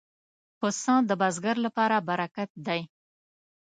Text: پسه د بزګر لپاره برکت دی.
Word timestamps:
پسه 0.59 0.93
د 1.09 1.11
بزګر 1.21 1.57
لپاره 1.65 1.97
برکت 2.09 2.49
دی. 2.67 2.81